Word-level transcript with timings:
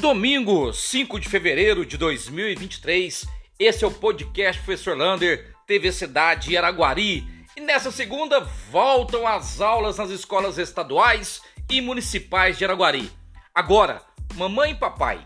Domingo, 0.00 0.72
5 0.72 1.18
de 1.18 1.28
fevereiro 1.28 1.84
de 1.84 1.96
2023, 1.96 3.26
esse 3.58 3.82
é 3.82 3.86
o 3.86 3.90
podcast 3.90 4.62
Professor 4.62 4.96
Lander, 4.96 5.52
TV 5.66 5.90
Cidade 5.90 6.56
Araguari. 6.56 7.26
E 7.56 7.60
nessa 7.60 7.90
segunda 7.90 8.38
voltam 8.70 9.26
as 9.26 9.60
aulas 9.60 9.98
nas 9.98 10.10
escolas 10.10 10.56
estaduais 10.56 11.42
e 11.68 11.80
municipais 11.80 12.56
de 12.56 12.64
Araguari. 12.64 13.10
Agora, 13.52 14.00
mamãe 14.36 14.70
e 14.70 14.76
papai, 14.76 15.20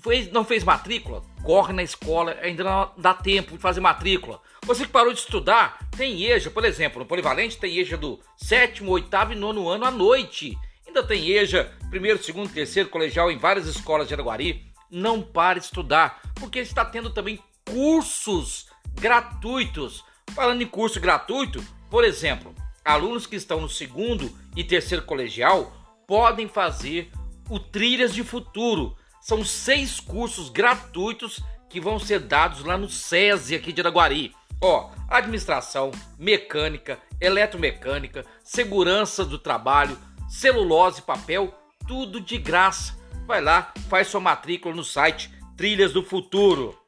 fez, 0.00 0.28
não 0.32 0.44
fez 0.44 0.64
matrícula? 0.64 1.22
Corre 1.44 1.72
na 1.72 1.84
escola, 1.84 2.36
ainda 2.42 2.64
não 2.64 2.92
dá 2.98 3.14
tempo 3.14 3.52
de 3.52 3.62
fazer 3.62 3.80
matrícula. 3.80 4.40
Você 4.66 4.86
que 4.86 4.90
parou 4.90 5.12
de 5.12 5.20
estudar, 5.20 5.78
tem 5.96 6.24
EJA, 6.24 6.50
por 6.50 6.64
exemplo, 6.64 6.98
no 6.98 7.06
Polivalente 7.06 7.56
tem 7.56 7.78
EJA 7.78 7.96
do 7.96 8.18
sétimo, 8.36 8.90
oitavo 8.90 9.32
e 9.32 9.36
nono 9.36 9.68
ano 9.68 9.84
à 9.84 9.90
noite. 9.92 10.58
Ainda 10.84 11.04
tem 11.04 11.30
EJA, 11.30 11.77
primeiro, 11.90 12.22
segundo, 12.22 12.52
terceiro 12.52 12.88
colegial 12.88 13.30
em 13.30 13.38
várias 13.38 13.66
escolas 13.66 14.08
de 14.08 14.14
Araguari. 14.14 14.66
Não 14.90 15.22
pare 15.22 15.60
de 15.60 15.66
estudar, 15.66 16.20
porque 16.34 16.58
está 16.58 16.84
tendo 16.84 17.10
também 17.10 17.38
cursos 17.64 18.66
gratuitos. 18.94 20.04
Falando 20.34 20.62
em 20.62 20.66
curso 20.66 21.00
gratuito, 21.00 21.64
por 21.90 22.04
exemplo, 22.04 22.54
alunos 22.84 23.26
que 23.26 23.36
estão 23.36 23.60
no 23.60 23.68
segundo 23.68 24.30
e 24.56 24.64
terceiro 24.64 25.04
colegial 25.04 25.72
podem 26.06 26.48
fazer 26.48 27.10
o 27.48 27.58
Trilhas 27.58 28.14
de 28.14 28.24
Futuro. 28.24 28.96
São 29.20 29.44
seis 29.44 30.00
cursos 30.00 30.48
gratuitos 30.48 31.40
que 31.68 31.80
vão 31.80 31.98
ser 31.98 32.20
dados 32.20 32.64
lá 32.64 32.76
no 32.78 32.88
SESI 32.88 33.54
aqui 33.54 33.72
de 33.72 33.80
Araguari. 33.80 34.34
Ó, 34.60 34.90
administração, 35.08 35.92
mecânica, 36.18 36.98
eletromecânica, 37.20 38.24
segurança 38.42 39.24
do 39.24 39.38
trabalho, 39.38 39.98
celulose, 40.28 41.02
papel, 41.02 41.54
tudo 41.88 42.20
de 42.20 42.38
graça. 42.38 42.96
Vai 43.26 43.40
lá, 43.40 43.72
faz 43.88 44.06
sua 44.06 44.20
matrícula 44.20 44.74
no 44.74 44.84
site 44.84 45.32
Trilhas 45.56 45.92
do 45.92 46.04
Futuro. 46.04 46.78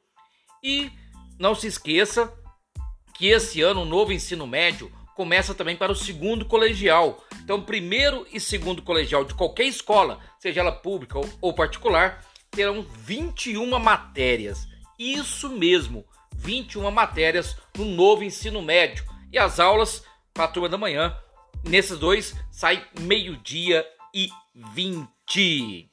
E 0.63 0.93
não 1.39 1.55
se 1.55 1.67
esqueça 1.67 2.33
que 3.15 3.27
esse 3.27 3.61
ano 3.61 3.83
o 3.83 3.87
novo 3.87 4.13
ensino 4.13 4.47
médio 4.47 4.93
começa 5.17 5.55
também 5.55 5.75
para 5.75 5.91
o 5.91 5.97
segundo 5.97 6.45
colegial. 6.45 7.25
Então, 7.43 7.61
primeiro 7.61 8.27
e 8.33 8.39
segundo 8.39 8.83
colegial 8.83 9.25
de 9.25 9.35
qualquer 9.35 9.65
escola, 9.65 10.21
seja 10.39 10.61
ela 10.61 10.71
pública 10.71 11.19
ou 11.41 11.53
particular, 11.53 12.25
terão 12.51 12.83
21 12.83 13.67
matérias. 13.79 14.69
Isso 14.99 15.49
mesmo, 15.49 16.05
21 16.37 16.89
matérias 16.91 17.57
no 17.77 17.85
novo 17.87 18.23
ensino 18.23 18.63
médio. 18.63 19.05
E 19.33 19.39
as 19.39 19.59
aulas 19.59 20.05
para 20.33 20.45
a 20.45 20.49
turma 20.49 20.69
da 20.69 20.79
manhã 20.79 21.17
Nesses 21.65 21.99
dois 21.99 22.35
sai 22.51 22.85
meio-dia 23.01 23.87
e 24.15 24.31
20. 24.55 25.91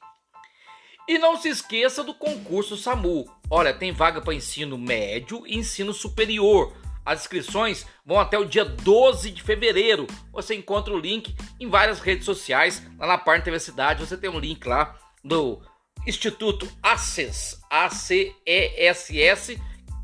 E 1.08 1.18
não 1.18 1.36
se 1.36 1.48
esqueça 1.48 2.04
do 2.04 2.12
concurso 2.12 2.76
SAMU. 2.76 3.24
Olha, 3.50 3.72
tem 3.72 3.92
vaga 3.92 4.20
para 4.20 4.34
ensino 4.34 4.76
médio 4.76 5.46
e 5.46 5.56
ensino 5.56 5.94
superior. 5.94 6.76
As 7.04 7.20
inscrições 7.20 7.86
vão 8.04 8.20
até 8.20 8.38
o 8.38 8.44
dia 8.44 8.64
12 8.64 9.30
de 9.30 9.42
fevereiro. 9.42 10.06
Você 10.32 10.54
encontra 10.54 10.92
o 10.92 10.98
link 10.98 11.34
em 11.58 11.66
várias 11.66 12.00
redes 12.00 12.26
sociais. 12.26 12.82
Lá 12.98 13.06
na 13.06 13.16
parte 13.16 13.44
da 13.44 13.44
Universidade 13.44 14.04
você 14.04 14.16
tem 14.16 14.28
um 14.28 14.38
link 14.38 14.66
lá 14.66 14.98
do 15.24 15.62
Instituto 16.06 16.68
ACES, 16.82 17.58
A-C-E-S-S, 17.70 19.58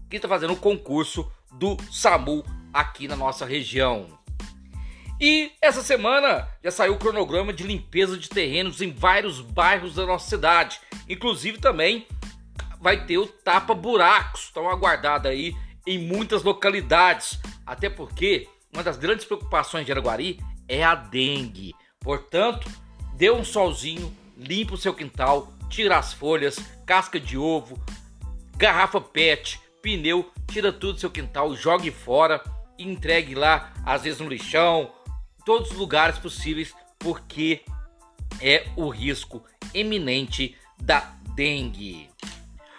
que 0.08 0.16
está 0.16 0.28
fazendo 0.28 0.54
o 0.54 0.58
concurso 0.58 1.30
do 1.52 1.76
SAMU 1.90 2.44
aqui 2.72 3.06
na 3.06 3.16
nossa 3.16 3.44
região. 3.44 4.06
E 5.20 5.52
essa 5.62 5.82
semana 5.82 6.48
já 6.62 6.70
saiu 6.70 6.94
o 6.94 6.98
cronograma 6.98 7.52
de 7.52 7.62
limpeza 7.62 8.18
de 8.18 8.28
terrenos 8.28 8.80
em 8.80 8.92
vários 8.92 9.40
bairros 9.40 9.94
da 9.94 10.04
nossa 10.04 10.28
cidade. 10.28 10.80
Inclusive 11.08 11.58
também 11.58 12.06
vai 12.80 13.06
ter 13.06 13.18
o 13.18 13.26
tapa 13.26 13.74
buracos, 13.74 14.42
estão 14.42 14.68
aguardado 14.68 15.28
aí 15.28 15.54
em 15.86 15.98
muitas 15.98 16.42
localidades. 16.42 17.38
Até 17.64 17.88
porque 17.88 18.48
uma 18.72 18.82
das 18.82 18.96
grandes 18.96 19.24
preocupações 19.24 19.86
de 19.86 19.92
Araguari 19.92 20.40
é 20.68 20.82
a 20.82 20.94
dengue. 20.94 21.74
Portanto, 22.00 22.68
dê 23.14 23.30
um 23.30 23.44
solzinho, 23.44 24.14
limpa 24.36 24.74
o 24.74 24.78
seu 24.78 24.92
quintal, 24.92 25.52
tira 25.70 25.96
as 25.96 26.12
folhas, 26.12 26.58
casca 26.84 27.20
de 27.20 27.38
ovo, 27.38 27.80
garrafa 28.56 29.00
PET, 29.00 29.60
pneu, 29.80 30.30
tira 30.50 30.72
tudo 30.72 30.94
do 30.94 31.00
seu 31.00 31.10
quintal, 31.10 31.54
jogue 31.54 31.90
fora 31.90 32.42
e 32.76 32.82
entregue 32.82 33.34
lá, 33.34 33.72
às 33.86 34.02
vezes 34.02 34.18
no 34.18 34.28
lixão 34.28 34.90
todos 35.44 35.70
os 35.70 35.76
lugares 35.76 36.18
possíveis, 36.18 36.74
porque 36.98 37.64
é 38.40 38.66
o 38.76 38.88
risco 38.88 39.44
eminente 39.72 40.56
da 40.80 41.00
dengue. 41.34 42.08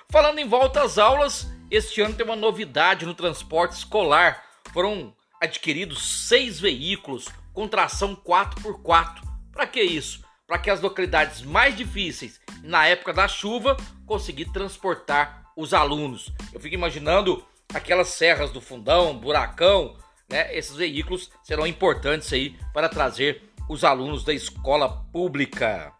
Falando 0.09 0.39
em 0.39 0.47
volta 0.47 0.81
às 0.81 0.97
aulas, 0.97 1.47
este 1.69 2.01
ano 2.01 2.15
tem 2.15 2.25
uma 2.25 2.35
novidade 2.35 3.05
no 3.05 3.13
transporte 3.13 3.73
escolar. 3.73 4.43
Foram 4.71 5.13
adquiridos 5.41 6.27
seis 6.27 6.59
veículos 6.59 7.27
com 7.53 7.67
tração 7.67 8.15
4x4. 8.15 9.21
Para 9.51 9.67
que 9.67 9.81
isso? 9.81 10.23
Para 10.47 10.59
que 10.59 10.69
as 10.69 10.81
localidades 10.81 11.41
mais 11.41 11.75
difíceis, 11.75 12.39
na 12.63 12.85
época 12.85 13.13
da 13.13 13.27
chuva, 13.27 13.75
conseguir 14.05 14.45
transportar 14.51 15.51
os 15.55 15.73
alunos. 15.73 16.31
Eu 16.53 16.59
fico 16.59 16.75
imaginando 16.75 17.43
aquelas 17.73 18.09
serras 18.09 18.51
do 18.51 18.61
fundão, 18.61 19.17
buracão, 19.17 19.97
né, 20.29 20.55
esses 20.55 20.75
veículos 20.75 21.29
serão 21.43 21.65
importantes 21.65 22.31
aí 22.33 22.55
para 22.73 22.89
trazer 22.89 23.43
os 23.69 23.83
alunos 23.83 24.23
da 24.23 24.33
escola 24.33 25.05
pública. 25.11 25.93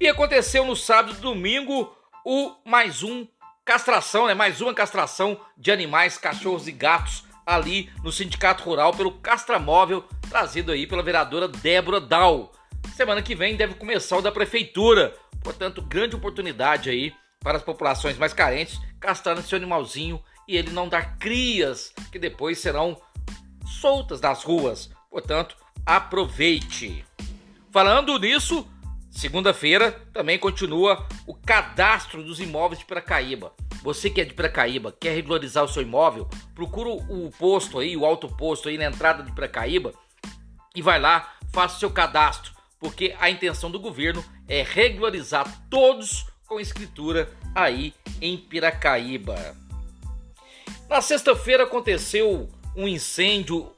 E 0.00 0.08
aconteceu 0.08 0.64
no 0.64 0.76
sábado 0.76 1.16
e 1.18 1.20
domingo 1.20 1.94
o 2.24 2.54
mais 2.64 3.02
um 3.02 3.26
castração, 3.64 4.26
né, 4.26 4.34
mais 4.34 4.60
uma 4.60 4.74
castração 4.74 5.40
de 5.56 5.70
animais, 5.70 6.18
cachorros 6.18 6.66
e 6.66 6.72
gatos 6.72 7.24
ali 7.46 7.90
no 8.02 8.12
Sindicato 8.12 8.64
Rural 8.64 8.92
pelo 8.92 9.12
Castramóvel, 9.12 10.04
trazido 10.28 10.72
aí 10.72 10.86
pela 10.86 11.02
vereadora 11.02 11.48
Débora 11.48 12.00
Dal. 12.00 12.52
Semana 12.94 13.22
que 13.22 13.34
vem 13.34 13.56
deve 13.56 13.74
começar 13.74 14.16
o 14.16 14.22
da 14.22 14.32
prefeitura, 14.32 15.16
portanto, 15.42 15.82
grande 15.82 16.16
oportunidade 16.16 16.90
aí 16.90 17.12
para 17.40 17.58
as 17.58 17.64
populações 17.64 18.16
mais 18.16 18.32
carentes 18.32 18.80
castrar 19.00 19.38
esse 19.38 19.54
animalzinho 19.54 20.22
e 20.46 20.56
ele 20.56 20.70
não 20.70 20.88
dar 20.88 21.18
crias 21.18 21.92
que 22.10 22.18
depois 22.18 22.58
serão 22.58 23.00
soltas 23.72 24.20
nas 24.20 24.42
ruas. 24.42 24.90
Portanto, 25.10 25.56
aproveite. 25.84 27.04
Falando 27.70 28.18
nisso, 28.18 28.66
segunda-feira 29.10 29.92
também 30.12 30.38
continua 30.38 31.06
o 31.26 31.34
cadastro 31.34 32.22
dos 32.22 32.40
imóveis 32.40 32.78
de 32.78 32.84
Piracaíba. 32.84 33.52
Você 33.82 34.08
que 34.08 34.20
é 34.20 34.24
de 34.24 34.34
Piracaíba, 34.34 34.92
quer 34.92 35.14
regularizar 35.14 35.64
o 35.64 35.68
seu 35.68 35.82
imóvel, 35.82 36.28
procura 36.54 36.88
o 36.90 37.30
posto 37.38 37.78
aí, 37.78 37.96
o 37.96 38.04
alto 38.04 38.28
posto 38.28 38.68
aí 38.68 38.78
na 38.78 38.84
entrada 38.84 39.22
de 39.22 39.32
Piracaíba 39.32 39.92
e 40.74 40.80
vai 40.80 41.00
lá, 41.00 41.34
faça 41.52 41.76
o 41.76 41.80
seu 41.80 41.90
cadastro, 41.90 42.52
porque 42.78 43.14
a 43.18 43.28
intenção 43.28 43.70
do 43.70 43.80
governo 43.80 44.24
é 44.48 44.62
regularizar 44.62 45.46
todos 45.68 46.26
com 46.46 46.60
escritura 46.60 47.30
aí 47.54 47.94
em 48.20 48.36
Piracaíba. 48.36 49.56
Na 50.88 51.00
sexta-feira 51.00 51.64
aconteceu 51.64 52.48
um 52.76 52.88
incêndio 52.88 53.72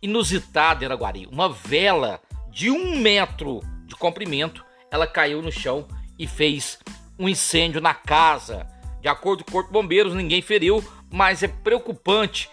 inusitado 0.00 0.82
em 0.82 0.86
Araguari. 0.86 1.26
Uma 1.26 1.48
vela 1.48 2.20
de 2.50 2.70
um 2.70 2.98
metro 2.98 3.60
de 3.86 3.94
comprimento, 3.94 4.64
ela 4.90 5.06
caiu 5.06 5.42
no 5.42 5.52
chão 5.52 5.86
e 6.18 6.26
fez 6.26 6.78
um 7.18 7.28
incêndio 7.28 7.80
na 7.80 7.94
casa. 7.94 8.66
De 9.00 9.08
acordo 9.08 9.44
com 9.44 9.50
o 9.50 9.52
Corpo 9.52 9.68
de 9.68 9.72
Bombeiros, 9.72 10.14
ninguém 10.14 10.42
feriu, 10.42 10.82
mas 11.10 11.42
é 11.42 11.48
preocupante 11.48 12.50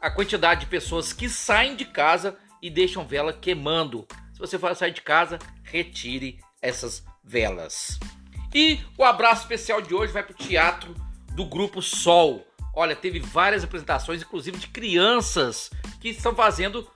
a 0.00 0.10
quantidade 0.10 0.60
de 0.60 0.66
pessoas 0.66 1.12
que 1.12 1.28
saem 1.28 1.76
de 1.76 1.84
casa 1.84 2.36
e 2.62 2.70
deixam 2.70 3.06
vela 3.06 3.32
queimando. 3.32 4.06
Se 4.32 4.38
você 4.38 4.58
for 4.58 4.74
sair 4.74 4.92
de 4.92 5.02
casa, 5.02 5.38
retire 5.62 6.38
essas 6.62 7.04
velas. 7.22 7.98
E 8.54 8.80
o 8.96 9.04
abraço 9.04 9.42
especial 9.42 9.82
de 9.82 9.94
hoje 9.94 10.12
vai 10.12 10.22
para 10.22 10.32
o 10.32 10.36
teatro 10.36 10.94
do 11.32 11.44
Grupo 11.44 11.82
Sol. 11.82 12.46
Olha, 12.80 12.94
teve 12.94 13.18
várias 13.18 13.64
apresentações, 13.64 14.22
inclusive 14.22 14.56
de 14.56 14.68
crianças 14.68 15.68
que 16.00 16.10
estão 16.10 16.32
fazendo 16.32 16.88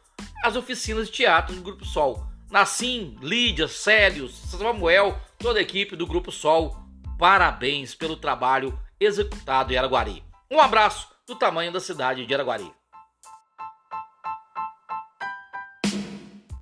as 0.45 0.55
oficinas 0.55 1.09
de 1.09 1.15
teatro 1.15 1.57
do 1.57 1.61
Grupo 1.61 1.85
Sol. 1.85 2.25
Nassim, 2.49 3.19
Lídia, 3.21 3.67
Célio, 3.67 4.29
Samuel, 4.29 5.19
toda 5.39 5.59
a 5.59 5.63
equipe 5.63 5.97
do 5.97 6.07
Grupo 6.07 6.31
Sol, 6.31 6.77
parabéns 7.19 7.97
pelo 7.97 8.17
trabalho 8.17 8.79
executado 9.01 9.73
em 9.73 9.77
Araguari. 9.77 10.23
Um 10.49 10.61
abraço 10.61 11.09
do 11.27 11.35
tamanho 11.35 11.73
da 11.73 11.81
cidade 11.81 12.25
de 12.27 12.33
Araguari. 12.33 12.73